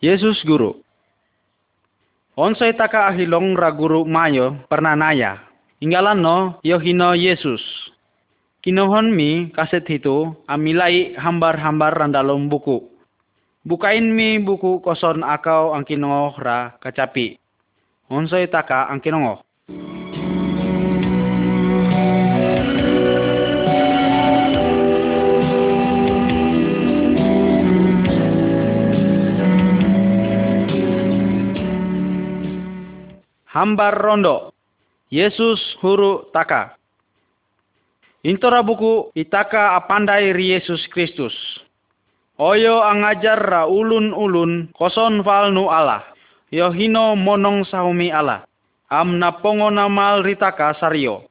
[0.00, 0.80] Yesus Guru
[2.40, 5.44] Onsai taka ahilong ra guru mayo pernah naya.
[5.84, 7.60] Inggalan no yohino Yesus.
[8.64, 12.88] Kinohon mi kaset itu amilai hambar-hambar randalom buku.
[13.60, 17.36] Bukain mi buku koson akau angkinongoh ra kacapi.
[18.08, 19.44] Onsai taka angkinongoh.
[33.50, 34.54] Hambar Rondo
[35.10, 36.78] Yesus Huru Taka
[38.22, 41.34] Intora buku itaka apandai ri Yesus Kristus.
[42.38, 46.06] Oyo angajar ra ulun-ulun koson falnu Allah.
[46.54, 48.46] Yo hino monong sahumi Allah.
[48.86, 51.26] Am napongo namal ritaka sario.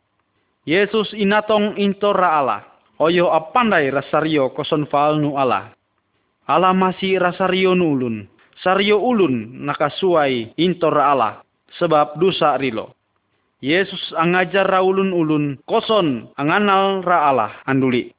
[0.67, 2.67] Yesus inatong intora Allah.
[2.99, 5.71] Oyo apandai rasario koson falnu Allah.
[6.51, 8.27] Allah masih rasario nulun.
[8.59, 11.47] Sario ulun nakasuai intora Allah
[11.77, 12.97] sebab dosa rilo.
[13.59, 18.15] Yesus angajar raulun-ulun koson anganal ra Allah anduli.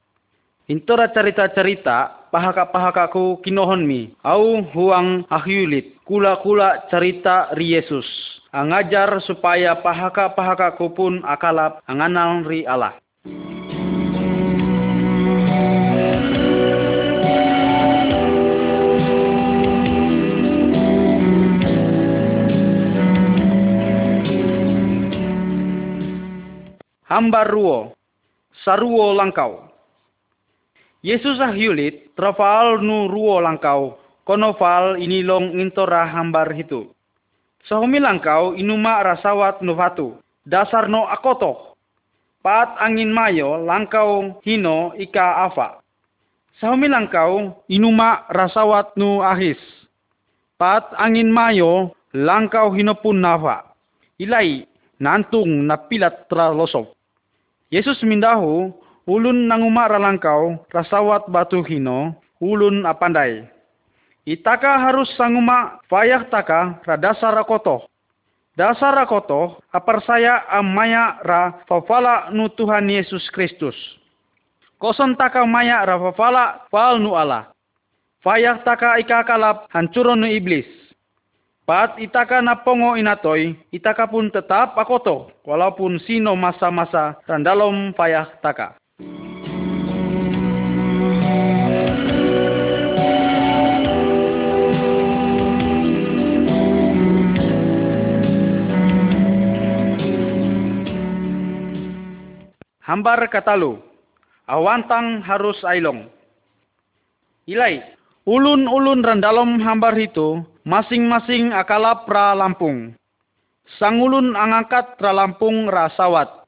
[0.70, 4.14] Intora cerita-cerita pahaka-pahakaku kinohon mi.
[4.22, 8.06] Au huang ahyulit kula-kula cerita ri Yesus.
[8.54, 12.94] Angajar supaya pahaka-pahakaku pun akalap anganal ri Allah.
[27.10, 27.98] Hambar ruo,
[28.62, 29.66] saruo langkau.
[31.02, 36.94] Yesus ahyulit, trafal nu ruo langkau, konofal inilong intora hambar hitu.
[37.66, 41.74] Sahumi langkau inuma rasawat nufatu, dasar no akoto.
[42.40, 45.82] Pat angin mayo langkau hino ika afa.
[46.56, 49.60] Sahumi langkau inuma rasawat nu ahis.
[50.56, 53.76] Pat angin mayo langkau hino pun nafa.
[54.16, 54.64] Ilai
[55.00, 56.99] nantung napilat tralosok.
[57.70, 58.74] Yesus mindahu,
[59.06, 63.46] ulun nangumara langkau, rasawat batu hino, ulun apandai.
[64.26, 67.86] Itaka harus sanguma fayah taka radasa rakoto.
[68.58, 73.78] Dasar rakoto, apar saya amaya ra fafala nu Tuhan Yesus Kristus.
[74.76, 77.54] Koson taka maya ra fafala fal nu ala.
[78.20, 80.79] Fayah taka ikakalap hancuron nu iblis.
[81.70, 88.74] Pat itaka napongo inatoy, itaka pun tetap akoto, walaupun sino masa-masa randalom payah taka.
[102.82, 103.78] Hambar katalu,
[104.50, 106.10] awantang harus ailong.
[107.46, 107.78] Ilai,
[108.30, 112.94] ulun-ulun randalom hambar itu masing-masing akalap ra lampung.
[113.82, 116.46] Sangulun angangkat ra lampung rasawat.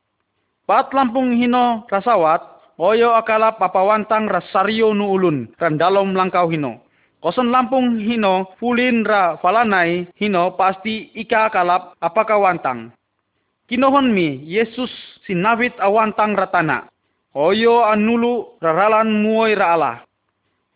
[0.62, 2.38] Pat lampung hino rasawat,
[2.78, 6.86] oyo akalap apawantang rasario nu ulun, randalom langkau hino.
[7.18, 12.94] Koson lampung hino, pulin ra falanai hino pasti ika akalap apakawantang.
[13.66, 14.90] Kinohon mi, Yesus
[15.26, 16.86] sinawit awantang ratana.
[17.34, 19.96] Oyo anulu raralan muoy ra Allah.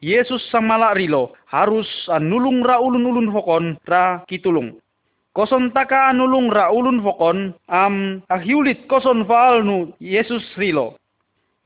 [0.05, 4.77] Yesus samala rilo harus anulung ra ulun-ulun hokon ra kitulung.
[5.33, 9.25] Koson taka anulung ra ulun hokon am ahiulit koson
[9.65, 11.01] nu Yesus rilo.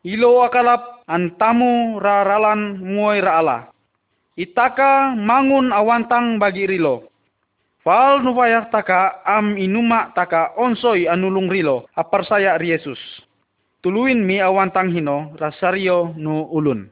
[0.06, 3.58] Ilo akalap antamu ra ralan muoy ra ala.
[4.38, 7.10] Itaka mangun awantang bagi rilo.
[7.82, 8.30] Fal nu
[8.70, 12.98] taka am inuma taka onsoi anulung rilo apar saya Yesus.
[13.82, 16.86] Tuluin mi awantang hino rasario nu ulun.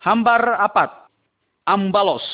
[0.00, 0.90] Hambar apat,
[1.68, 2.24] ambalos.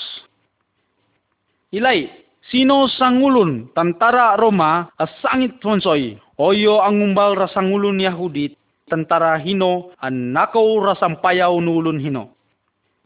[1.75, 2.09] Ilai,
[2.47, 8.55] sino sangulun tentara Roma asangit fonsoi, oyo angumbal rasangulun Yahudi
[8.87, 12.31] tentara hino anako rasampayau nulun hino.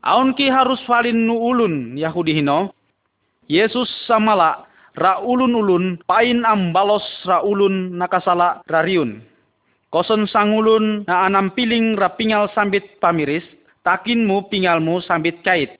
[0.01, 2.73] Aun ki harus falin nu ulun Yahudi hino.
[3.51, 4.65] Yesus samala
[4.97, 9.21] ra ulun-ulun pain ambalos ra ulun nakasala rariun.
[9.91, 13.43] Koson sangulun na anam piling rapingal sambit pamiris
[13.91, 15.75] takinmu pingalmu sambit kait.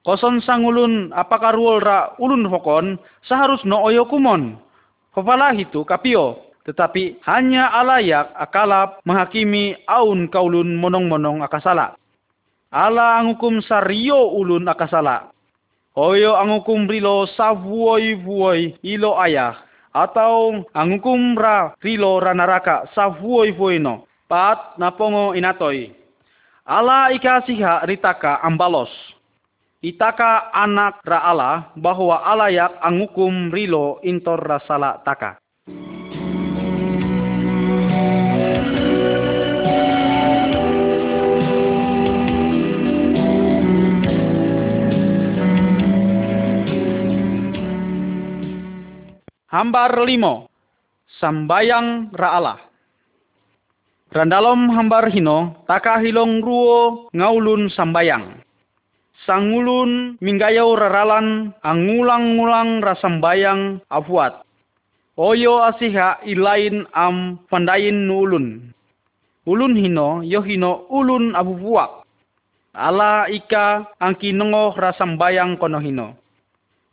[0.00, 4.56] Koson sangulun apakah ruol ra ulun hokon seharus no oyo kumon.
[5.12, 6.40] Fafala itu kapio.
[6.64, 11.92] Tetapi hanya alayak akalap menghakimi aun kaulun monong-monong akasala.
[12.72, 15.28] Ala angukum sario ulun akasala.
[15.92, 19.60] Oyo angukum rilo savuoi-vuoi ilo ayah.
[19.92, 24.08] Atau angukum ra rilo ranaraka savuoi-vuoi no.
[24.24, 26.03] Pat napongo inatoy.
[26.64, 28.88] Ala ikasiha ritaka ambalos.
[29.84, 35.36] Itaka anak ra ala bahwa alayak angukum rilo intor rasala taka.
[49.52, 50.48] Hambar limo.
[51.20, 52.63] Sambayang raala.
[54.14, 58.38] Randalom hambar hino, taka hilong ruo ngaulun sambayang.
[59.26, 64.46] Sangulun minggayaw raralan angulang-ngulang rasambayang afuat.
[65.18, 68.70] Oyo asiha ilain am pandayin ulun.
[69.50, 72.06] Ulun hino, yo hino ulun abubuak.
[72.70, 76.14] Ala ika ang kinungo rasambayang kono hino.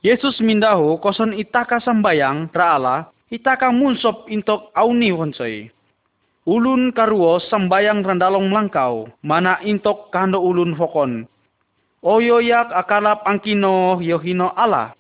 [0.01, 5.69] Yesus mindahu koson itaka sambayang raala itaka munsop intok auni wonsoi.
[6.41, 11.29] Ulun karuo sambayang randalong langkau mana intok kando ulun fokon.
[12.01, 14.97] Oyo yak akalap angkino yohino ala.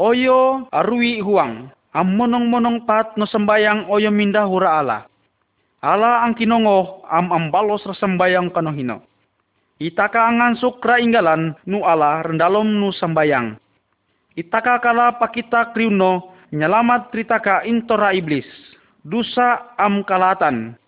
[0.00, 5.04] Oyo arui huang am monong-monong pat no sambayang oyo mindahu raala.
[5.84, 9.04] Ala angkinongo am ambalos rasambayang kanohino.
[9.76, 13.60] Itaka angansuk ra inggalan nu ala rendalom nu sambayang
[14.32, 18.48] Itaka kala pakita kriuno nyelamat tritaka intora iblis.
[19.02, 20.78] Dusa am kalatan.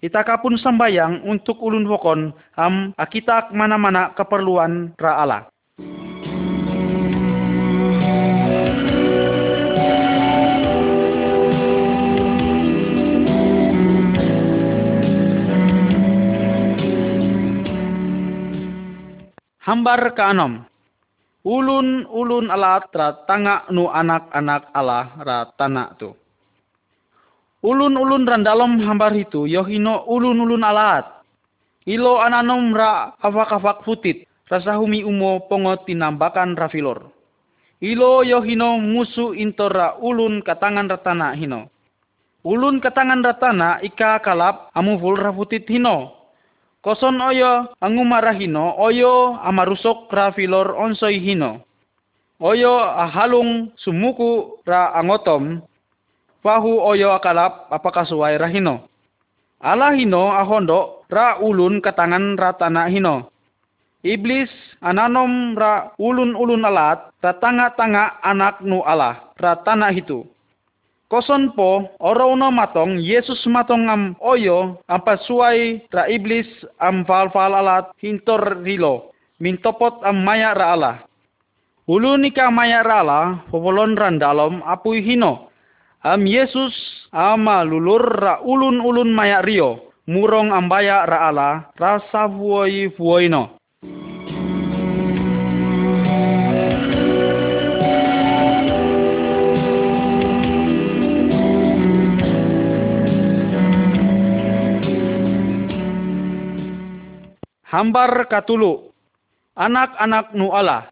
[0.00, 5.52] Itaka pun sambayang untuk ulun wokon am akitak mana-mana keperluan ra'ala.
[19.62, 20.64] Hambar kaanom
[21.44, 26.21] ulun-ulun alat ra tanga nu anak-anak Allah ra tanah tu.
[27.62, 31.06] Ulun-ulun randalom hambar itu yohino ulun-ulun alat.
[31.86, 37.06] Ilo ananom ra afak-afak futit rasahumi umo pongot tinambakan rafilor.
[37.82, 41.70] Ilo yohino musu intora ulun katangan ratana hino.
[42.42, 46.22] Ulun katangan ratana ika kalap amuful rafutit hino
[46.82, 51.62] Koson oyo angumarahino oyo amarusok ra filor onsoy hino.
[52.42, 55.62] Oyo ahalung sumuku ra angotom
[56.42, 58.84] fahu oyo akalap apakasuway rahino.
[59.62, 63.30] Ala hino ahondo ra ulun katangan ratana hino.
[64.02, 64.50] Iblis
[64.82, 70.26] ananom ra ulun-ulun alat ra tanga-tanga anak nu ala ratana hitu.
[71.06, 76.48] Koson po, oro matong, Yesus matong am oyo, pasuay ra iblis
[76.80, 80.92] am fal-fal alat hintor rilo, mintopot am maya ra ala.
[81.84, 83.20] Ulu ka maya ra ala,
[83.52, 85.51] popolon randalom apuy hino.
[86.02, 86.74] Am Yesus
[87.14, 93.54] ama lulur ra ulun-ulun maya rio, murong ambaya ra ala, rasa vuoi vuoi no.
[107.72, 108.92] hambar katulu
[109.56, 110.91] anak-anak nu ala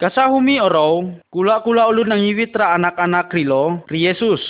[0.00, 4.40] kasahumi oraw kula-kula ulun nang iwitra anak-anak rilo ri Yesus.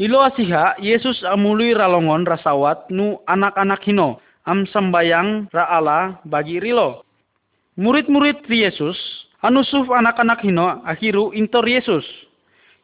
[0.00, 7.04] Ilo asiha Yesus amului ralongon rasawat nu anak-anak hino am sambayang ra ala bagi rilo.
[7.76, 8.96] Murid-murid ri Yesus
[9.44, 12.08] anusuf anak-anak hino akhiru intor Yesus.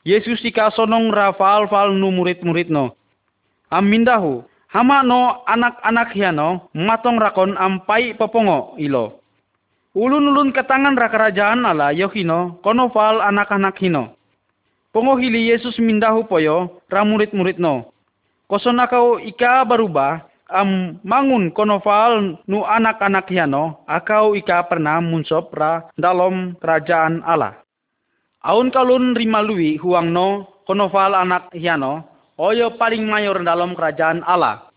[0.04, 2.92] Yesus ika sonong ra fal-fal nu murid-murid no
[3.72, 4.44] am mindahu
[4.74, 9.23] Hama no anak-anak hiano matong rakon ampai popongo ilo.
[9.94, 14.18] Ulun-ulun ketangan rakerajaan ala yohino kono fal anak-anak hino.
[14.90, 17.94] Pongo hili Yesus mindahu poyo ramurit-murit no.
[18.50, 25.54] Koson akau ika baruba am mangun kono fal nu anak-anak hiano akau ika pernah munsop
[25.54, 27.54] ra dalam kerajaan Allah.
[28.42, 32.02] Aun kalun rimalui huang no kono fal anak hiano
[32.34, 34.73] oyo paling mayor dalam kerajaan Allah.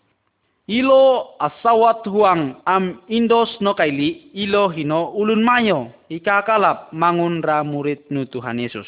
[0.67, 8.03] Ilo asawat huang am indos no kaili ilo hino ulun mayo ikakalap mangun ra murid
[8.11, 8.83] nu Tuhan Yesus.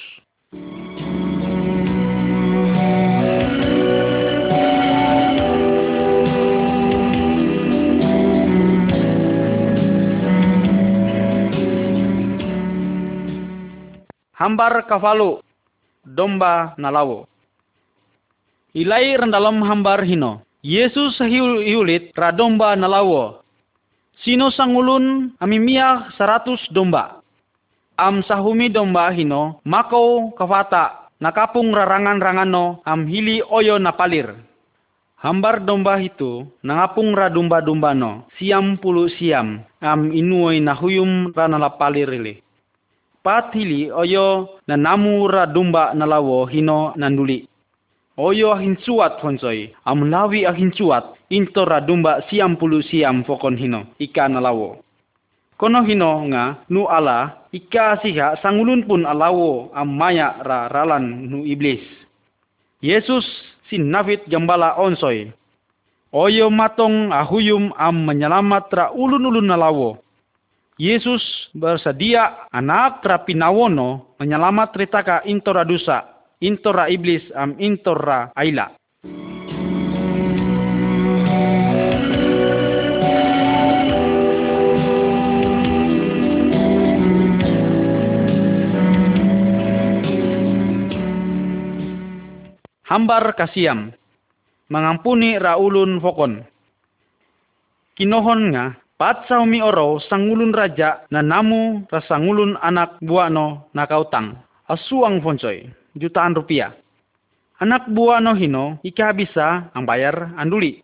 [14.35, 15.39] Hambar kavalu
[16.03, 17.23] domba nalawo.
[18.75, 20.48] Ilai rendalam hambar hino.
[20.59, 23.39] Yesus hiulit radomba nalawo.
[24.19, 27.19] Sino sangulun amimiah seratus domba.
[27.99, 34.39] am sahumi domba hino mako kafata nakapung rarangan-rangan no am hili oyo napalir.
[35.19, 42.07] Hambar domba itu nangapung ra domba-domba no siam pulu siam am inuoi nahuyum ra nalapalir
[42.15, 42.39] ili.
[43.19, 47.48] Pat hili oyo na namu ra domba nalawo hino nanduli.
[48.19, 54.27] Oyo hincuat fonsoi am lawi ahincuat into ra domba siam pulu siam fokon hino ika
[54.27, 54.83] nalawo.
[55.55, 61.47] Kono hino nga nu ala ika siha sangulun pun alawo am maya ra ralan nu
[61.47, 61.79] iblis.
[62.83, 63.23] Yesus
[63.71, 65.31] sin nafit gambala onsoi.
[66.11, 69.95] Oyo matong ahuyum am menyelamat ra ulun-ulun nalawo.
[70.75, 71.23] Yesus
[71.55, 75.63] bersedia anak tra pinawono menyelamat ritaka intora
[76.39, 78.71] dusa, intora iblis am intora aila.
[92.89, 93.93] hambar kasiam,
[94.73, 96.41] mengampuni raulun fokon.
[97.93, 104.41] Kinohon nga, pat saumi oro sangulun raja na namu rasangulun anak buano nakautang.
[104.65, 106.75] Asuang fonsoy, jutaan rupiah.
[107.59, 110.79] Anak buano hino, ika bisa ang bayar anduli.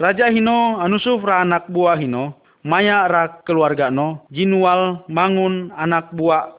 [0.00, 6.58] Raja hino anusuf ra anak buah hino, maya ra keluarga no, jinual mangun anak buah.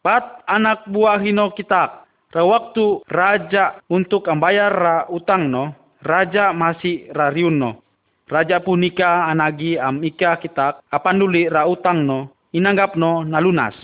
[0.00, 5.74] Pat anak buah hino kitak, Ra waktu raja untuk ambayar ra utang no,
[6.06, 7.82] raja masih rariun no.
[8.30, 13.74] Raja punika anagi am ika kitak apanduli ra utang no, inanggap no nalunas.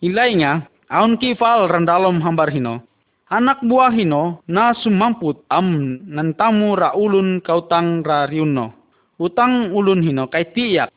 [0.00, 2.84] Ilainya, aun kifal randalom hambar hino.
[3.32, 8.76] Anak buah hino na sumamput am nantamu ra ulun kautang ra riunno.
[9.16, 10.92] Utang ulun hino kay tiyak.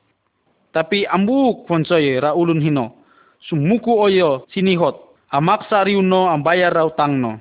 [0.75, 3.07] Tapi ambuk fonsoy ra ulun hino.
[3.39, 7.39] Sumuku oyo sinihot amaksa riuno ang bayar raw tangno.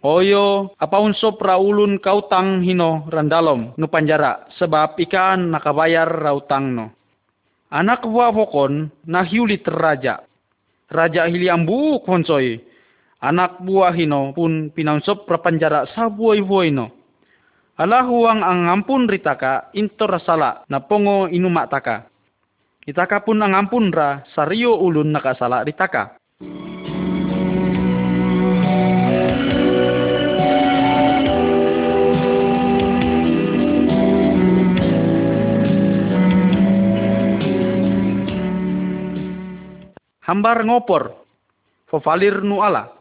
[0.00, 6.92] Oyo, apaun sopra ulun kautang hino randalom no panjara sebab ikan nakabayar raw tangno.
[7.68, 10.24] Anak wawokon na hiulit raja.
[10.90, 12.58] Raja hili ambu konsoy.
[13.22, 16.90] Anak buah hino pun pinaunsop prapanjara sa buhay-buhay no.
[17.80, 22.12] Ala huang ang ampun ritaka into rasala na pongo inumak taka.
[22.84, 26.19] Itaka pun ang ampun ra sario ulun nakasala ritaka.
[40.24, 41.16] Hambar ngopor
[41.90, 42.92] fofalir nu ala.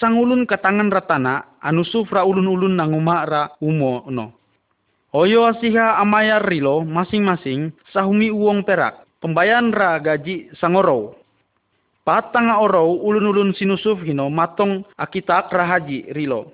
[0.00, 4.32] Sangulun katangan ratana anu sufra ulun-ulun nanguma ra umo no.
[5.14, 11.14] Oyo asiha amayar rilo masing-masing sahumi uang perak pembayan ra gaji sangoro
[12.04, 16.52] patanga oro ulun-ulun sinusuf hino matong akitak rahaji rilo.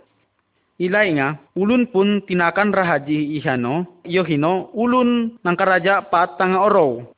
[0.81, 7.13] Ilainga, ulun pun tinakan rahaji ihano, yohino ulun nangkaraja patanga oro.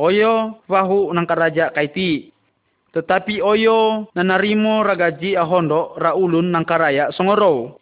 [0.00, 2.32] Oyo fahu nang karaja kaiti.
[2.96, 7.76] Tetapi oyo nanarimo ragaji ahondo ra ulun nang karaya songoro.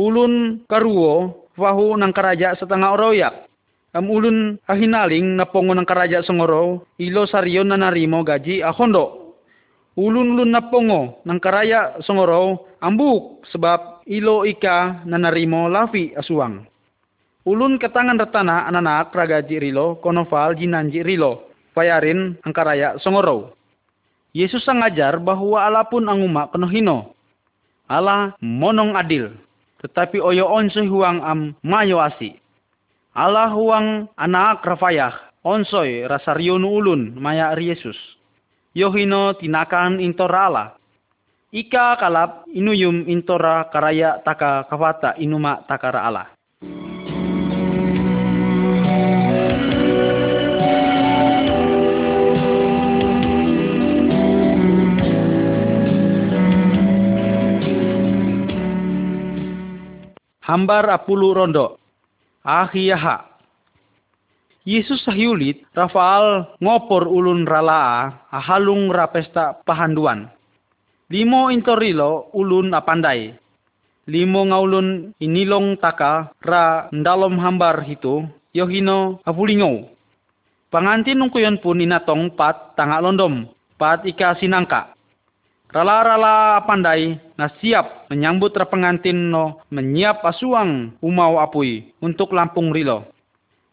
[0.00, 3.44] Ulun karuo fahu nang karaja setengah oroyak.
[3.92, 9.36] Am ulun ahinaling napongo nang karaja songoro ilo sariyo nanarimo gaji ahondo.
[9.94, 16.66] Ulun-ulun napongo nang karaya songoro ambuk sebab ilo ika nanarimo lafi asuang.
[17.44, 21.52] Ulun ketangan retana anak ragaji rilo konoval jinanji rilo.
[21.76, 23.52] Payarin angkaraya songoro.
[24.32, 27.12] Yesus sangajar bahwa Allah pun anguma kenohino.
[27.84, 29.36] Allah monong adil.
[29.84, 32.40] Tetapi oyo onsoy huang am mayo asi.
[33.12, 35.12] Allah huang anak rafayah.
[35.44, 38.00] Onsoy rasarionu ulun maya Yesus.
[38.72, 40.68] Yohino tinakan intora Allah.
[41.54, 46.33] Ika kalap inuyum intora karaya taka kafata inuma takara Allah.
[60.44, 61.80] Hambar apulu rondo.
[62.44, 63.32] Ahiyaha.
[64.64, 70.28] Yesus sahyulit Rafaal ngopor ulun rala ahalung rapesta pahanduan.
[71.12, 73.36] Limo intorilo ulun apandai.
[74.08, 79.88] Limo ngaulun inilong taka ra ndalom hambar hito yohino apulingo.
[80.72, 83.46] Pangantin nungkuyon pun inatong pat tanga londom,
[83.78, 84.93] pat ika sinangka.
[85.74, 93.10] Rala-rala pandai na siap menyambut pengantin no menyiap asuang umau apui untuk Lampung Rilo.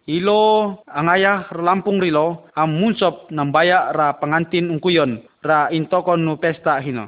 [0.10, 7.06] Ilo angayah lampung rilo am munsop nambaya ra pengantin ungkuyon ra intokon nu pesta hino.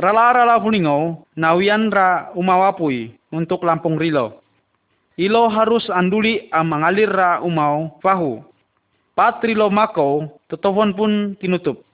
[0.00, 4.40] Rala-rala huningo nawian ra umawapui untuk lampung rilo.
[5.20, 8.40] Ilo harus anduli am mengalir ra umau fahu.
[9.12, 11.87] Patrilo mako tetofon pun tinutup.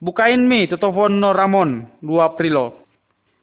[0.00, 2.88] Bukain mi tetofon no ramon dua prilo.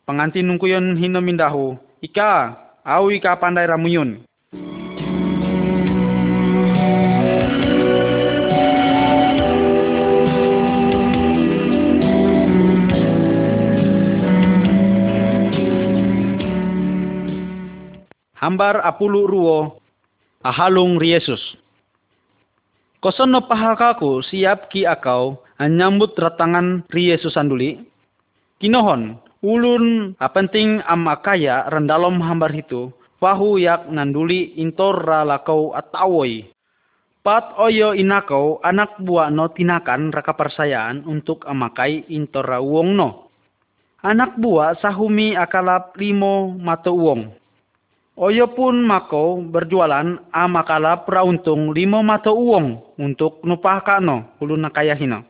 [0.10, 1.78] Pengantin nungkuyon hino mindahu.
[2.02, 4.28] Ika, au ika pandai ramuyun.
[18.48, 19.58] hambar apulu ruo
[20.40, 21.42] ahalung Yesus.
[23.04, 27.82] Koson no pahakaku siap ki akau anyambut ratangan Yesus anduli.
[28.58, 32.90] Kinohon, ulun apenting am akaya rendalom hambar itu,
[33.22, 36.50] fahu yak nanduli intor lakau atawoi.
[37.22, 43.28] Pat oyo inakau anak buah no tinakan raka persayaan untuk amakai intor uong no.
[44.00, 47.48] Anak buah sahumi akalap limo mata uong
[48.18, 55.22] Oyo pun mako berjualan amakala prauntung lima mata uang untuk nupah kano ulun nakayahino.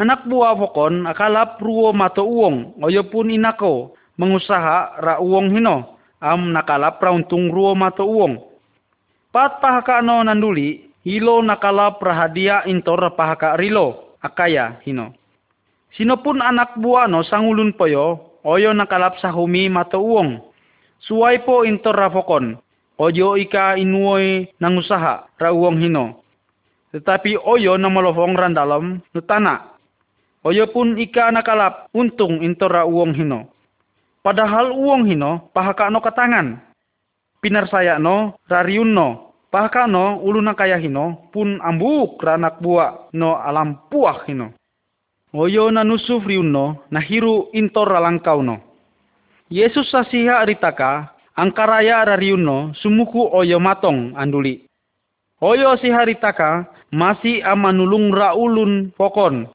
[0.00, 6.56] Anak buah fokon akala pruo mata uang oyo pun inako mengusaha ra uang hino am
[6.56, 8.40] nakala prauntung ruo mata uang.
[9.28, 15.12] Pat pahakano nanduli hilo nakala prahadia intor pahaka rilo akaya hino.
[15.92, 20.50] Sino pun anak buah no sangulun poyo oyo nakalap sahumi mata uang
[21.00, 22.60] Suway po intor rafokon.
[23.00, 26.20] Ojo ika inuoy ng usaha ra uwang hino.
[26.92, 29.79] Tetapi oyo na malofong randalam nutana.
[30.40, 33.52] Oyo pun ika nakalap untung intor ra uwang hino.
[34.24, 36.60] Padahal uwang hino pahaka no katangan.
[37.44, 39.36] Pinarsaya no rariun no.
[39.52, 44.56] Pahaka no ulu na kaya hino pun ambuk ranak buah no alam puah hino.
[45.36, 48.70] Oyo na nusuf riun no nahiru intor ralangkau no.
[49.50, 54.62] Yesus sasiha aritaka, angkaraya rariuno, sumuku oyo matong anduli.
[55.42, 59.50] Oyo si haritaka, masih amanulung raulun pokon.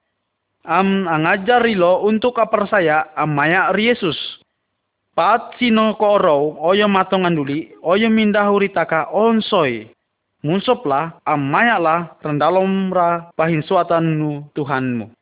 [0.66, 4.18] Am angajar rilo untuk saya amaya Yesus.
[5.14, 9.94] Pat sino ko orow, oyo matong anduli, oyo mindah huritaka onsoy.
[10.42, 11.22] Munsoplah,
[12.90, 15.14] ra pahinsuatan nu Tuhanmu.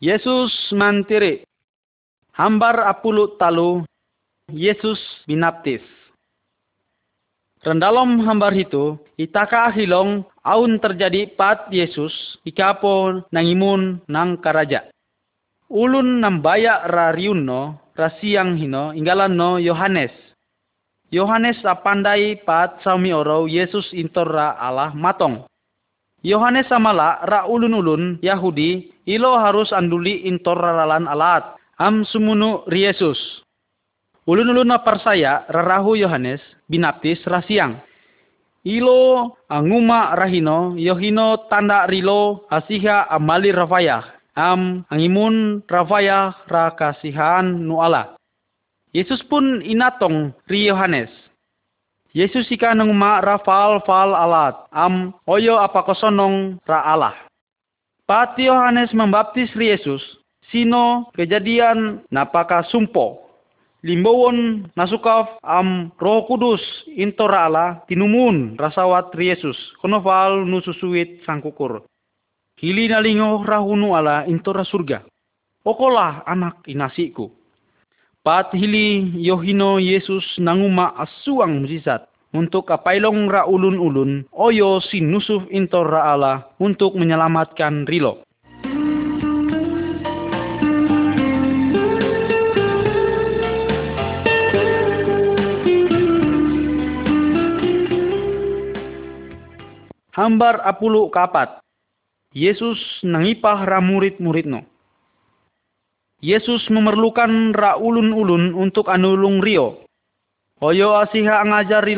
[0.00, 1.49] Yesus mantiri.
[2.40, 3.84] Hambar apulu talu,
[4.48, 4.96] Yesus
[5.28, 5.84] binaptis.
[7.60, 14.88] Rendalom hambar itu, itaka hilong aun terjadi pat Yesus ikapo nangimun nang karaja.
[15.68, 20.16] Ulun nambaya rariuno rasiang hino inggalan no Yohanes.
[21.12, 25.44] Yohanes apandai pat sami oro Yesus intorra Allah matong.
[26.24, 33.16] Yohanes samala ra ulun-ulun Yahudi ilo harus anduli intoraralan alat am sumunu Yesus.
[34.28, 37.80] Ulun-ulun persaya rarahu Yohanes binaptis rasiang.
[38.60, 44.04] Ilo anguma rahino yohino tanda rilo asiha amali rafaya
[44.36, 48.20] am angimun rafaya rakasihan nuala.
[48.92, 51.08] Yesus pun inatong ri Yohanes
[52.10, 57.14] Yesus ika ma rafal fal alat am oyo apa kosonong ra Allah.
[58.02, 60.02] Pati Yohanes membaptis Yesus,
[60.50, 63.26] sino kejadian napaka sumpo.
[63.80, 66.60] Limbawon nasukaf am roh kudus
[66.92, 71.80] intora Allah tinumun rasawat Yesus konofal nususuit sangkukur.
[72.60, 75.00] Hili nalingo rahunu ala intora surga.
[75.64, 77.32] Okolah anak inasiku.
[78.20, 82.04] Pat hili yohino Yesus nanguma asuang mujizat
[82.36, 88.28] untuk kapailong ra ulun-ulun oyo sinusuf intor ra Allah untuk menyelamatkan rilo.
[100.20, 101.64] Hambar apulu kapat.
[102.36, 104.60] Yesus nangipah ra murid-murid no.
[106.20, 109.80] Yesus memerlukan ra ulun-ulun untuk anulung rio.
[110.60, 111.88] Oyo asiha ngajar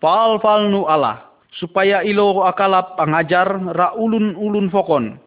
[0.00, 3.44] fal fal nu Allah supaya ilo akalap angajar
[3.76, 5.20] ra ulun-ulun fokon.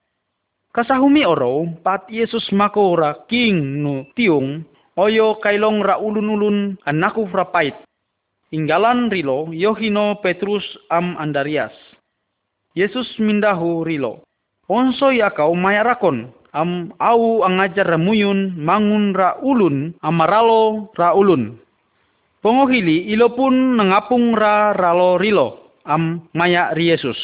[0.73, 4.65] Kasahumi oro pat Yesus mako ra king nu tiung
[4.97, 7.77] oyo kailong ra ulun-ulun anaku frapait.
[8.49, 11.88] Inggalan rilo Yohino Petrus am Andarias.
[12.79, 14.23] Yesus mindahu rilo.
[14.71, 16.31] Onsoi akau maya rakon.
[16.55, 21.59] Am au angajar ramuyun mangun ra ulun amaralo ra ulun.
[22.39, 27.19] Pongohili ilo pun nangapung ra ralo rilo am maya ri Yesus.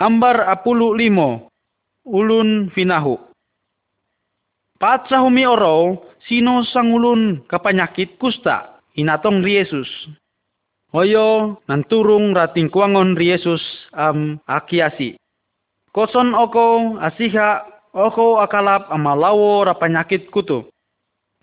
[0.00, 1.52] Hambar apulu limo
[2.06, 3.18] ulun finahu.
[4.78, 9.88] Pat sahumi oro sino sangulun kapanyakit kusta inatong Yesus.
[10.94, 13.60] Oyo nanturung rating kuangon Yesus
[13.92, 15.18] am akiasi.
[15.90, 20.68] Koson oko asiha oko akalap amalawo rapanyakit kutu.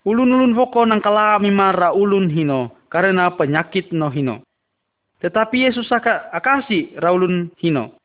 [0.04, 4.44] Ulun-ulun foko nang kala mimara ulun hino karena penyakit no hino.
[5.24, 7.96] Tetapi Yesus aka akasi raulun hino.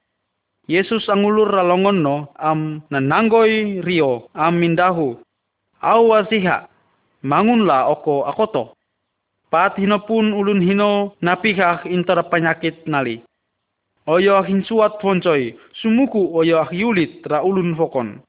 [0.69, 5.17] Yesus angulur ralongon no am nananggoy rio am mindahu.
[5.81, 6.69] Awasiha
[7.25, 8.77] mangunla oko akoto.
[9.49, 13.17] Pat hino pun ulun hino napihah intara penyakit nali.
[14.05, 18.21] Oyo hinsuat foncoy, sumuku oyo yulit ra ulun fokon.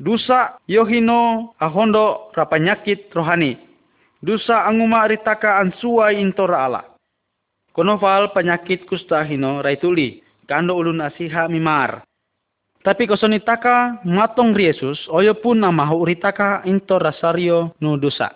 [0.00, 3.60] Dusa yohino ahondo ra penyakit rohani.
[4.24, 6.82] Dusa anguma ritaka ansuai intora ala.
[7.76, 12.02] Konofal penyakit kusta hino raituli kando ulun asiha mimar.
[12.80, 18.32] Tapi kosonitaka matong Yesus, oyo pun namahu uritaka into rasario nu dosa.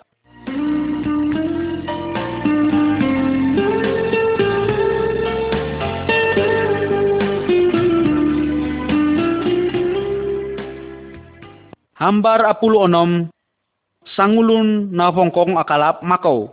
[11.97, 13.31] Hambar apulu onom,
[14.13, 16.51] sangulun na fongkong akalap makau.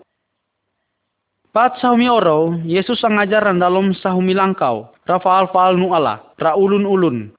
[1.50, 7.34] Pat sahumi oro, Yesus angajaran dalam sahumi langkau, faal nu ala, ra ulun ulun.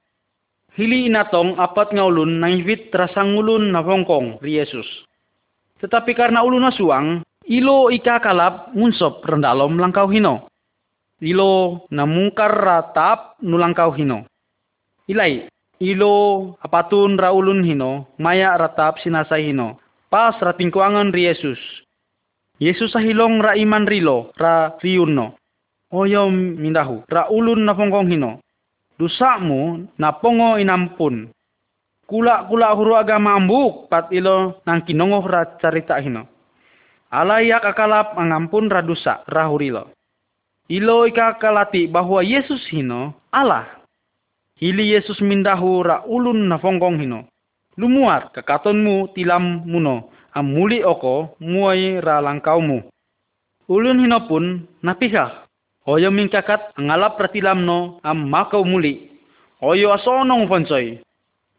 [0.76, 4.84] Hili inatong apat nga ulun naivit rasang ulun na fongkong ri Yesus.
[5.80, 10.48] Tetapi karena ulun nasuang, ilo ika kalap ngunsop rendalom langkau hino.
[11.22, 14.26] Ilo namungkar ratap nu langkau hino.
[15.06, 15.46] Ilai,
[15.80, 16.14] ilo
[16.60, 19.78] apatun ra ulun hino, maya ratap sinasay hino.
[20.12, 21.60] Pas ratingkuangan ri Yesus,
[22.62, 25.34] Yesus sahilong ra iman rilo, ra riunno.
[25.92, 28.40] Oyo mindahu, ra ulun na pongkong hino.
[28.96, 31.28] Dusamu na pongo inampun.
[32.08, 36.24] Kula-kula huru agama ambuk pat ilo nang kinongo ra carita hino.
[37.12, 38.80] Alayak akalap angampun ra
[39.48, 39.92] hurilo.
[40.72, 43.68] Ilo ikakalati bahwa Yesus hino Allah.
[44.56, 47.28] Hili Yesus mindahu ra ulun na pongkong hino.
[47.76, 52.80] Lumuar kakatonmu tilam muno amuli oko muai ra langkaumu.
[53.68, 55.41] Ulun hinopun napihah.
[55.82, 59.10] Oyo mingkakat ngalap ratilamno am makau muli.
[59.58, 61.02] Oyo asonong fonsoy.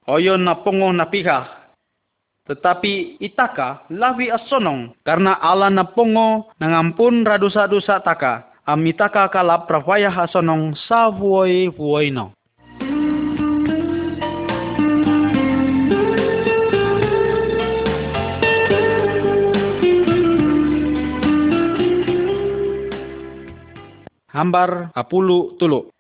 [0.08, 1.64] Oyo napongo napihah.
[2.44, 8.48] Tetapi itaka lawi asonong karena ala napongo nangampun radusa-dusa taka.
[8.64, 12.32] Am itaka kalap pravaya asonong savuoi vuoino.
[24.34, 25.94] Hambar apulu tulu.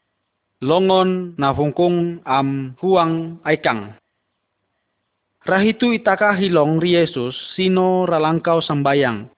[0.65, 3.93] Longon na fungkung am huang aikang.
[5.43, 9.29] Rahitu itaka hilong ri Yesus sino ralangkau sambayang.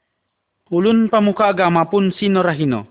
[0.69, 2.87] Ulun pamuka agama pun sino rahino.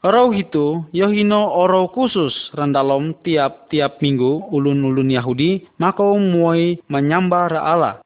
[0.00, 7.96] Orau hitu yohino oro khusus randalom tiap-tiap minggu ulun-ulun Yahudi mako muai menyambah ra Allah.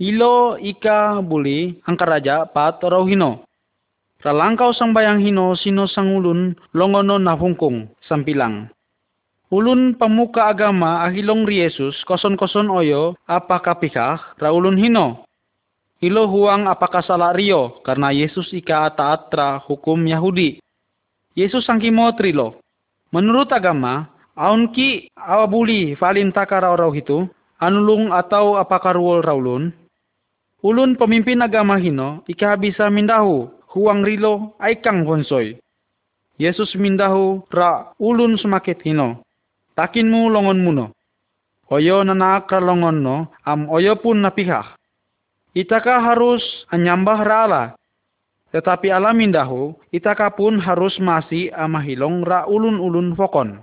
[0.00, 3.04] Ilo ika buli angkaraja pat orau
[4.20, 8.68] Ralangkau sambayang hino sino sangulun longono nafungkung sampilang.
[9.48, 15.24] Ulun pemuka agama ahilong ri Yesus koson-koson oyo apa kapikah raulun hino.
[16.04, 20.60] Hilo huang apakah salah rio karena Yesus ika taatra hukum Yahudi.
[21.32, 22.60] Yesus sangkimo trilo.
[23.16, 27.24] Menurut agama, aun ki awabuli falin takara orau itu,
[27.56, 29.72] anulung atau apakah ruol raulun.
[30.60, 35.58] Ulun pemimpin agama hino ika bisa mindahu huang rilo aikang honsoy.
[36.40, 39.22] Yesus mindahu ra ulun semakit hino.
[39.76, 40.86] Takinmu longon muno.
[41.70, 44.74] Oyo nanak longon no, am oyo pun napihah.
[45.54, 47.78] Itaka harus anyambah rala.
[48.50, 53.62] Tetapi ala mindahu, itaka pun harus masih amahilong ra ulun-ulun fokon.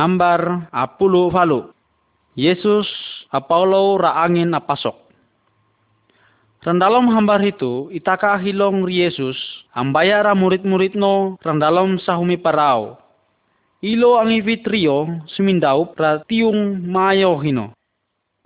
[0.00, 1.68] Hambar apulu falu.
[2.32, 2.88] Yesus
[3.28, 4.96] apaulo ra angin apasok.
[6.64, 9.36] Randalom hambar itu itaka hilong Yesus
[9.76, 12.96] ambaya ra murid-murid no randalom sahumi parao.
[13.80, 17.72] Ilo ang ivitrio sumindaup ra tiung mayo hino.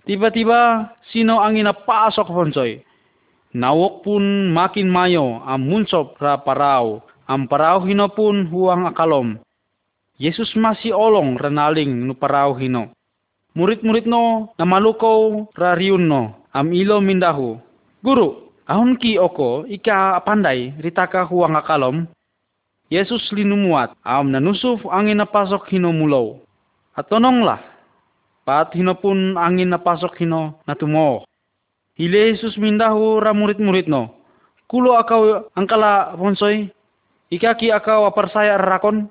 [0.07, 2.83] Tiba-tiba sino ang inapasok ponsoy.
[3.55, 7.03] Nawok pun makin mayo munsop ra parao.
[7.27, 9.39] Parao hino pun huang akalom.
[10.15, 12.95] Yesus masih olong renaling nu parao hino.
[13.51, 17.59] Murid-murid no namaluko ra riun no am ilo mindahu
[18.05, 22.05] Guru, ahun ki oko ika pandai ritaka huang akalom.
[22.87, 26.37] Yesus linumuat am nanusuf angin napasok hino mulau.
[26.93, 27.59] Atononglah.
[28.45, 31.25] Pat hino pun angin napasok hino natumo.
[31.97, 34.13] Hile Yesus mindahu ra murid-murid no.
[34.69, 36.13] Kulo akau angkala
[37.57, 39.09] ki akau apar saya rakon.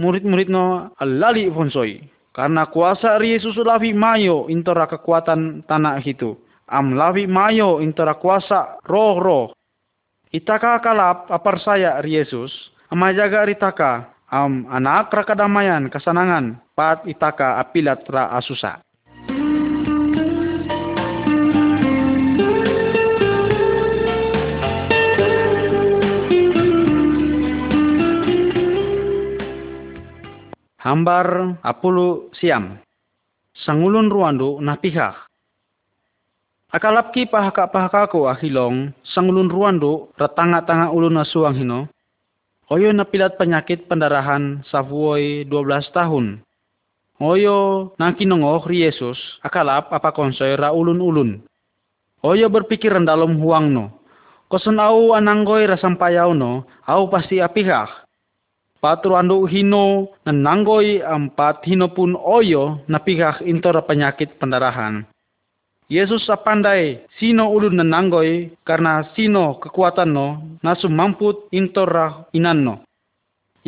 [0.00, 2.00] Murid-murid no alali ponsoy.
[2.32, 6.38] Karena kuasa Yesus lavi mayo intora kekuatan tanah itu
[6.70, 9.46] am lawi mayo intara kuasa roh roh.
[10.30, 12.54] Itaka kalap apar saya Yesus,
[12.86, 18.78] ama jaga ritaka, am anak rakadamayan kesenangan, pat itaka apilat ra asusa.
[30.80, 32.80] Hambar apulu siam.
[33.52, 35.30] Sangulun ruandu napihak
[36.70, 41.90] Akalapki pahaka-pahakaku ahilong, sanglun ruando, ratanga-tanga ulun suang hino.
[42.70, 46.38] Oyo napilat penyakit pendarahan savuoy 12 tahun.
[47.18, 51.42] Oyo nangkinongoh ri Yesus, akalap apa konsoy ra ulun-ulun.
[52.22, 53.90] Oyo berpikir dalam huang no.
[54.46, 57.90] Kosen au ananggoy rasampayaw no, au pasti apihak.
[58.80, 65.04] Patruando hino nananggoy ampat hino pun oyo napihak intor penyakit pendarahan.
[65.92, 72.74] Yesus apandai sino ulun nananggoy karena sino kekuatan no nasu mamput intor inan no.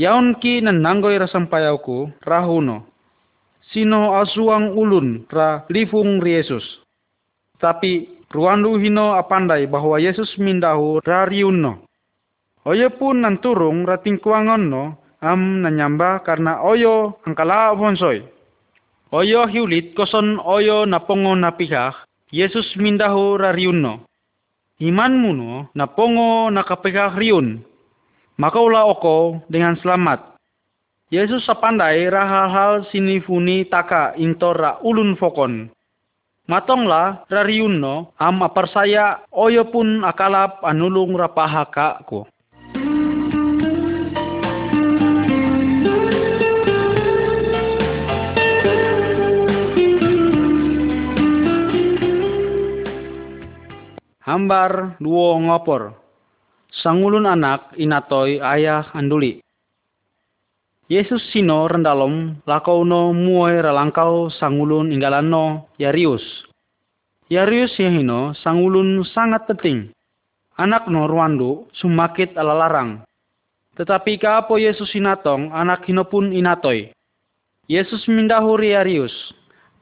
[0.00, 2.88] Yaon ki nananggoy rasampayauku rahuno.
[3.68, 6.64] Sino asuang ulun ra lifung Yesus.
[7.60, 11.84] Tapi ruandu hino apandai bahwa Yesus mindahu rariun no.
[12.64, 18.26] Oyo pun nanturung ratingkuangon no am nanyamba karena oyo angkala bonsoy.
[19.14, 21.94] Oyo hiulit koson oyo napongo napihak
[22.34, 24.02] Yesus mindahu rariunno.
[24.82, 27.62] Imanmu no napongo nakapekah riun.
[28.40, 30.34] Makaulah oko dengan selamat.
[31.12, 35.68] Yesus sapandai rahal-hal sinifuni taka intora ulun fokon.
[36.48, 38.40] Matonglah rariunno am
[38.72, 42.24] saya oyo pun akalap anulung rapahaka ko.
[54.22, 55.98] Hambar duo ngopor.
[56.70, 59.42] Sangulun anak inatoy ayah anduli.
[60.86, 66.22] Yesus sino rendalom lakauno muai ralangkau sangulun inggalano Yarius.
[67.34, 69.90] Yarius hino sangulun sangat penting.
[70.54, 73.02] Anak no ruandu sumakit ala larang.
[73.74, 76.94] Tetapi kaapo Yesus inatong anak hino pun inatoy.
[77.66, 79.34] Yesus mindahuri Yarius.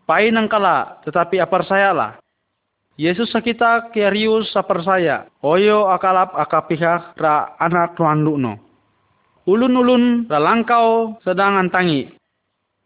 [0.09, 2.13] Pain angkala tetapi apar saya lah
[2.99, 4.53] Yesus sakita kiarius
[4.85, 5.25] saya.
[5.41, 8.61] Oyo akalap akapihak ra anak no.
[9.49, 12.13] Ulun-ulun ralangkau sedang antangi.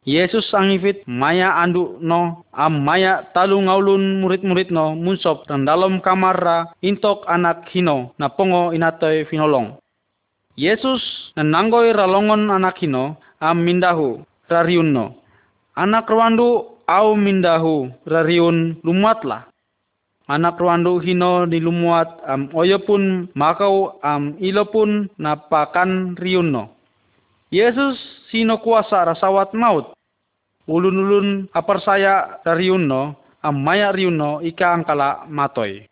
[0.04, 6.36] Yesus angifit maya andu no am maya talu ngaulun murid-murid no munsop dan dalam kamar
[6.36, 9.80] ra intok anak hino na pongo inatoy finolong.
[10.60, 11.00] Yesus
[11.34, 14.20] nananggoy ralongon anak hino am mindahu
[14.52, 15.16] rariun no.
[15.74, 19.48] Anak ruandu au mindahu rariun lumatlah
[20.24, 26.72] anak ruandu hino nilumuat am oyo pun makau am ilo pun napakan riuno.
[27.52, 28.00] Yesus
[28.32, 29.92] sino kuasa rasawat maut.
[30.64, 35.84] Ulun-ulun apar saya riuno am maya riuno ika angkala matoy.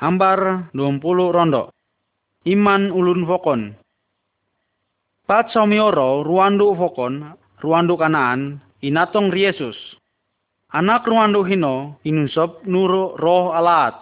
[0.00, 1.68] Hambar 20 rondo
[2.48, 3.76] iman ulun fokon.
[5.28, 9.76] Pat saumioro ruandu fokon, ruandu kanaan, inatong Yesus.
[10.72, 14.00] Anak ruandu hino, inusop nuru roh alat.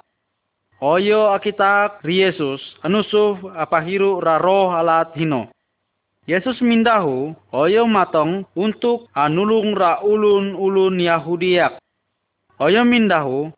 [0.79, 5.51] Oyo akitak Yesus, anusuf apahiru ra roh alat hino.
[6.29, 11.81] Yesus mindahu, oyo matong untuk anulung ra ulun-ulun Yahudiak.
[12.61, 13.48] Oyo mindahu,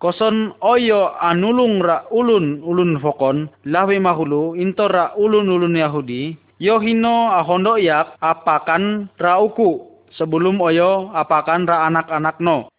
[0.00, 6.80] Koson oyo anulung ra ulun ulun fokon lawe mahulu intor ra ulun ulun Yahudi yo
[6.80, 9.84] hino ahondo yak apakan ra uku
[10.16, 12.72] sebelum oyo apakan ra anak-anak no.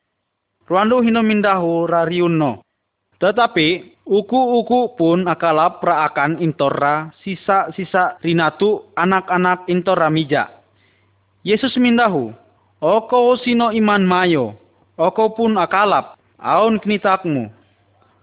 [0.65, 2.65] Ruandu hino mindahu ra riun no.
[3.21, 10.49] Tetapi uku-uku pun akalap ra akan intorra sisa-sisa rinatu anak-anak intorra mija.
[11.45, 12.33] Yesus mindahu,
[12.81, 14.57] Oko sino iman mayo,
[14.97, 17.53] oko pun akalap, aon knitakmu.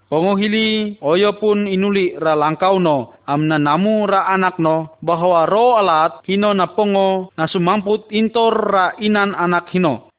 [0.09, 6.65] Pongohili oyo pun inuli ra langkauno amna namu ra anakno bahwa ro alat hino na
[6.65, 10.09] pongo na sumamput intor ra inan anak hino.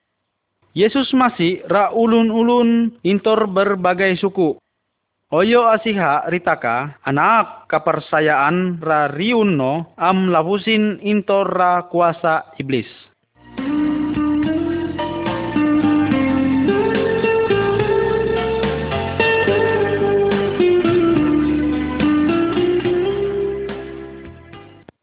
[0.79, 4.55] Yesus masih ra ulun-ulun intor berbagai suku.
[5.35, 12.87] Oyo asiha ritaka anak kapersayaan ra riunno am labusin intor ra kuasa iblis.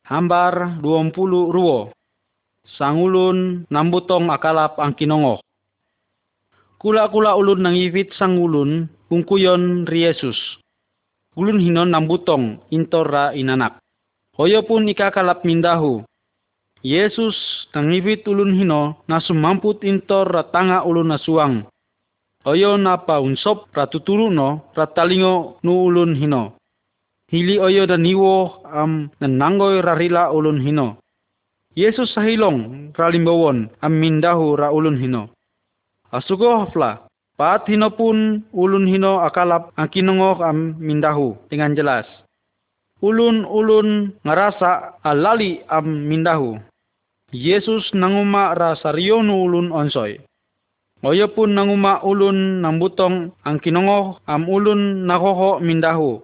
[0.07, 0.79] Hambar
[1.11, 1.91] puluh ruo.
[2.79, 5.43] Sangulun nambutong akalap ang kinongo.
[6.79, 10.35] Kula-kula ulun nang ivit sangulun kungkuyon ri Yesus.
[11.35, 13.79] Ulun hinon nambutong intora inanak.
[14.35, 16.03] Hoyo pun ikakalap mindahu.
[16.85, 17.35] Yesus
[17.73, 21.65] ivit ulun hino na sumamput intor ratanga ulun nasuang.
[22.45, 26.55] Oyo na paunsop ratuturu no ratalingo nu ulun hino.
[27.27, 30.95] Hili oyo dan niwo am nanangoy rarila ulun hino.
[31.75, 35.35] Yesus sahilong ralimbawon am mindahu ra ulun hino.
[36.07, 37.03] Asugo hafla,
[37.35, 42.07] paat hino pun ulun hino akalap ang kinungok am mindahu dengan jelas.
[43.03, 46.55] Ulun-ulun ngarasa alali am mindahu.
[47.35, 50.15] Yesus nanguma ra sariyonu ulun onsoy.
[51.03, 56.23] Oyo pun nanguma ulun nambutong ang kinungok am ulun nakoho mindahu.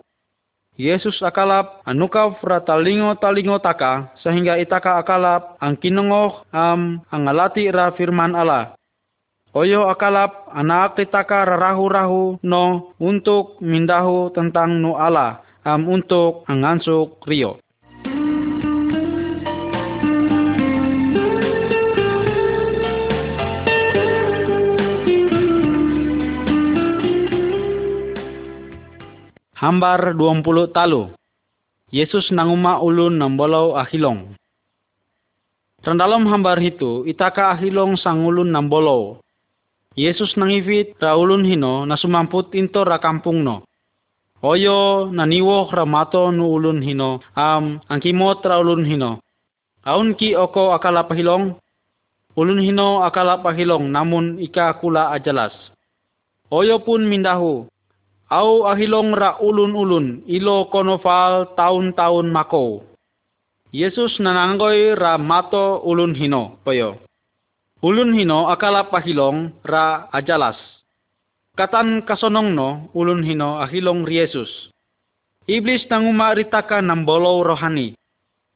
[0.73, 3.13] Yesus akalap anukaf ra talingo
[3.61, 8.73] taka sehingga itaka akalap ang kinengoh am angalati ra firman Allah.
[9.53, 17.62] Oyo akalap anak itaka rahu-rahu no untuk mindahu tentang nu Allah am untuk angansuk rio.
[29.63, 30.43] Hambar 20
[30.75, 31.07] talu.
[31.87, 34.35] Yesus nanguma ulun nambolau ahilong.
[35.87, 39.23] Randalom hambar itu, itaka ahilong sangulun nambolau.
[39.95, 43.63] Yesus nangivit raulun hino nasumamput into ra kampung no.
[44.43, 49.23] Oyo naniwo ramato nu ulun hino am angkimot raulun hino.
[49.87, 51.55] Aun ki oko akala pahilong?
[52.35, 55.55] Ulun hino akala pahilong namun ika kula ajalas.
[56.51, 57.71] Oyo pun mindahu
[58.33, 62.81] au ahilong ra ulun-ulun ilo konofal taun-taun mako.
[63.69, 66.97] Yesus nananggoy ra mato ulun hino poyo.
[67.85, 70.57] Ulun hino akala pahilong ra ajalas.
[71.53, 74.49] Katan kasonong no ulun hino ahilong Yesus.
[75.45, 77.93] Iblis nanguma ritaka ng bolow rohani.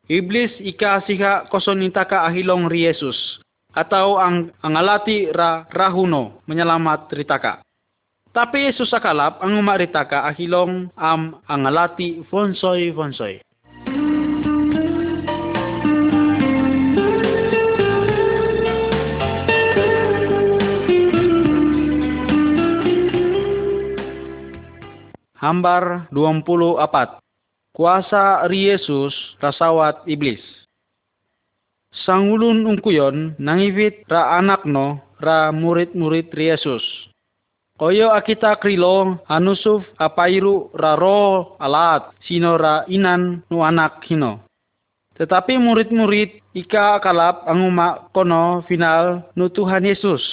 [0.07, 3.43] Iblis ika siha kosonitaka ahilong Yesus.
[3.77, 7.66] Atau ang angalati ra rahuno menyelamat ritaka.
[8.37, 13.41] Tapi Yesus sakalap ang umaritaka ahilong am angalati fonsoy fonsoy.
[25.41, 27.17] Hambar 24
[27.73, 30.45] Kuasa ri Yesus rasawat iblis.
[32.05, 36.85] Sangulun ungkuyon nangivit ra anak no ra murid-murid ri Yesus
[37.77, 44.41] Koyo akita krilo anusuf apairu raro alat sino ra inan nu anak hino.
[45.13, 50.25] Tetapi murid-murid ika kalap anguma kono final nu Tuhan Yesus.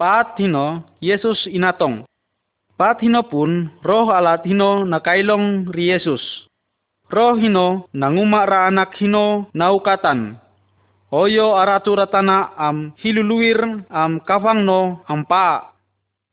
[0.00, 2.08] Pat hino Yesus inatong.
[2.80, 6.48] Pat hino pun roh alat hino nakailong ri Yesus.
[7.12, 10.40] Roh hino nanguma ra anak hino naukatan.
[11.12, 15.75] Oyo aratu ratana am hiluluir am kafang no am pa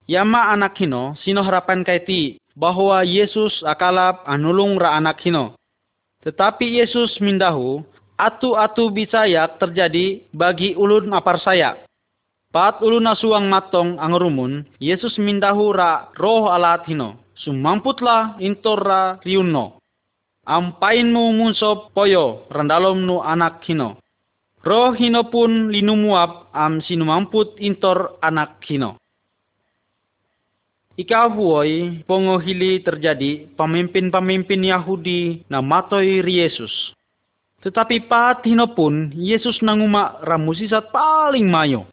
[0.03, 5.55] Yama anak hino, sino harapan kaiti bahwa Yesus akalap anulung ra anak hino.
[6.27, 7.83] Tetapi Yesus mindahu,
[8.19, 11.79] atu-atu bisayak terjadi bagi ulun apar saya.
[12.53, 17.23] Pat ulun nasuang matong ang rumun, Yesus mindahu ra roh alat hino.
[17.33, 19.81] Sumamputlah intor ra riunno.
[20.45, 23.97] Ampain mu munsop poyo randalom nu anak hino.
[24.63, 28.99] Roh hino pun linumuap am sinumamput intor anak hino.
[30.93, 36.69] Ika avuoi pongohili terjadi pemimpin-pemimpin Yahudi na matoi Yesus.
[37.65, 38.45] Tetapi pat
[38.77, 41.89] pun Yesus nanguma ramusisat paling mayo.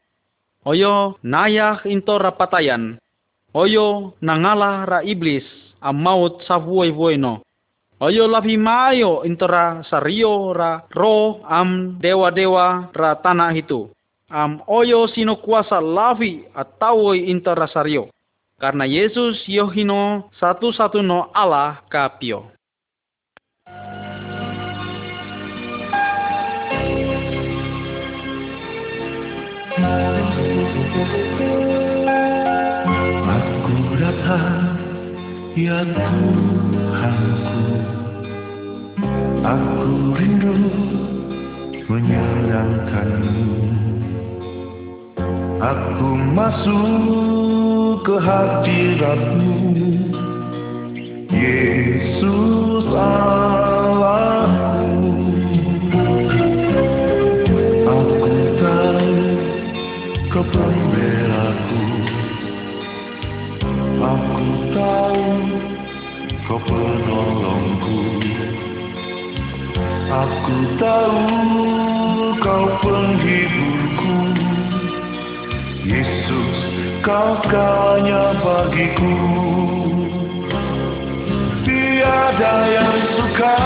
[0.69, 3.01] Oyo nayah into rapatayan.
[3.57, 5.49] Oyo nangalah ra iblis
[5.81, 7.41] am maut savuoi no.
[8.05, 13.89] Oyo labi mayo intora sario ra roh am dewa-dewa ra tanah itu.
[14.29, 18.13] Am oyo sino kuasa lavi atawoi intora sario
[18.61, 22.53] karena Yesus Yohino satu-satu no Allah kapio.
[33.31, 34.77] Aku datang
[35.57, 37.33] ya Tuhanku
[39.41, 39.83] Aku
[40.21, 40.53] rindu
[41.89, 43.57] menyenangkanmu
[45.65, 47.50] Aku masuk
[48.01, 49.57] ke hadiratmu
[51.29, 54.81] Yesus Allahku
[57.91, 59.13] Aku tahu
[60.31, 61.83] kau pembelaku.
[64.01, 65.25] Aku tahu
[66.49, 68.01] kau penolongku.
[70.09, 71.25] Aku tahu
[72.41, 74.17] kau penghiburku.
[75.85, 76.20] Yesus
[77.11, 79.15] kakaknya bagiku?
[81.67, 83.59] Tiada yang suka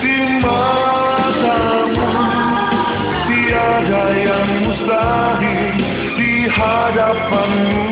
[0.00, 2.08] di matamu.
[3.28, 5.76] Tiada yang mustahil
[6.16, 7.84] di hadapanmu.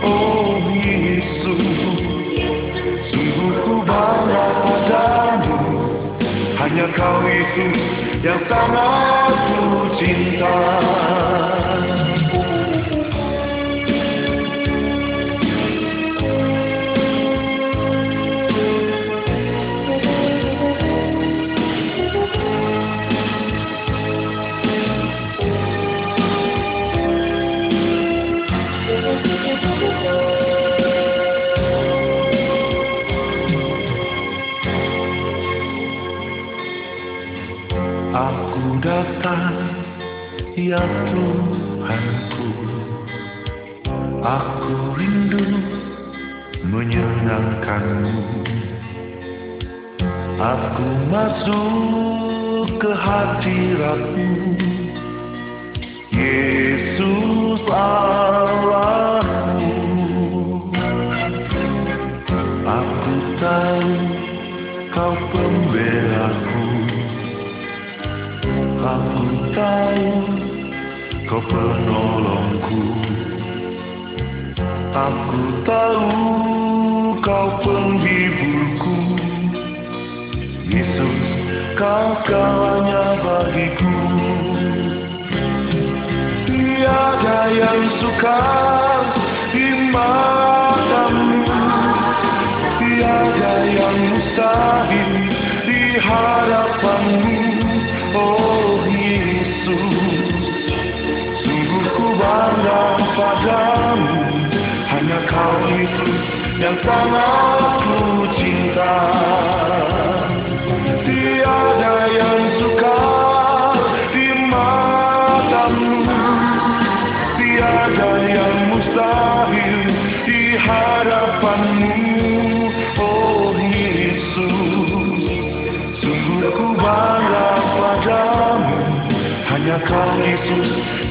[0.00, 1.68] Oh Yesus
[3.12, 5.60] Sungguh ku bangga padamu.
[6.56, 7.76] Hanya kau Yesus
[8.24, 9.60] yang sangat ku
[10.00, 10.56] cinta
[50.80, 54.56] Aku masuk ke hadiratmu
[56.08, 59.76] Yesus Allahku
[62.64, 63.92] Aku tahu
[64.96, 66.64] kau pembelaku.
[68.80, 70.08] Aku tahu
[71.28, 72.82] kau penolongku.
[74.96, 76.49] Aku tahu
[82.00, 83.96] kau kawannya bagiku.
[86.48, 88.40] Tiada yang suka
[89.52, 91.44] di matamu
[92.80, 95.12] Tiada yang mustahil
[95.68, 97.36] di hadapanmu.
[98.16, 100.32] Oh Yesus
[101.44, 102.82] Sungguh ku bangga
[103.12, 104.16] padamu.
[104.88, 106.20] Hanya kau Yesus
[106.64, 109.39] yang sangat ku cinta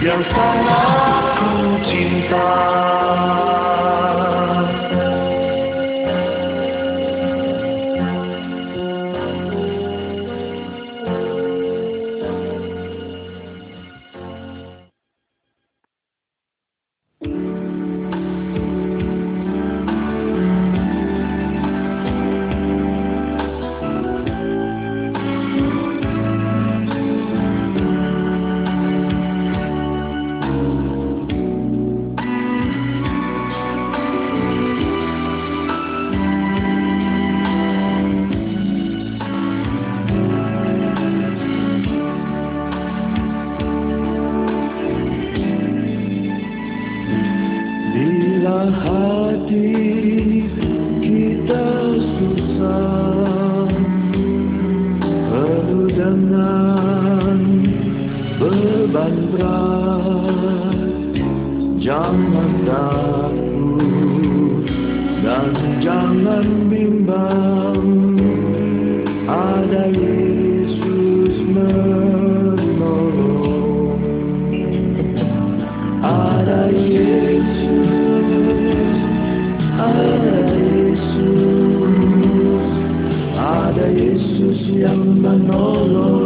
[0.01, 3.68] 让烦恼都停下
[48.68, 49.72] hati
[50.99, 51.68] kita
[52.20, 53.72] susah.
[55.32, 57.39] Penuh dengan
[58.36, 60.76] beban berat.
[61.80, 64.68] Jangan takut
[65.24, 65.47] dan
[65.80, 67.80] jangan bimbang.
[69.30, 70.09] Ada
[85.24, 86.18] yang